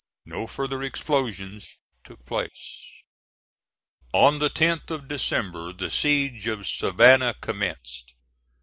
No 0.25 0.47
further 0.47 0.81
explosion 0.81 1.61
took 2.03 2.25
place. 2.25 2.87
On 4.13 4.39
the 4.39 4.49
10th 4.49 4.89
of 4.89 5.07
December 5.07 5.71
the 5.73 5.91
siege 5.91 6.47
of 6.47 6.67
Savannah 6.67 7.35
commenced. 7.39 8.15